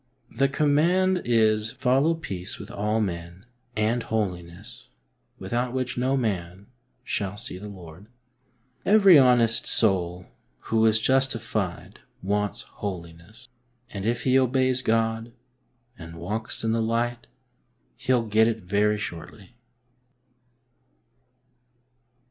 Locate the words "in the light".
16.63-17.27